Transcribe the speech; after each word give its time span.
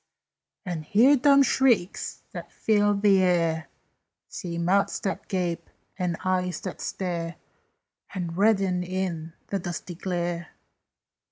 "And 0.65 0.83
hear 0.83 1.15
dumb 1.15 1.43
shrieks 1.43 2.23
that 2.31 2.51
fill 2.51 2.95
the 2.95 3.21
air; 3.21 3.69
See 4.29 4.57
mouths 4.57 4.99
that 5.01 5.27
gape, 5.27 5.69
and 5.95 6.17
eyes 6.25 6.59
that 6.61 6.81
stare 6.81 7.35
And 8.11 8.35
redden 8.35 8.81
in 8.83 9.33
the 9.49 9.59
dusky 9.59 9.93
glare? 9.93 10.53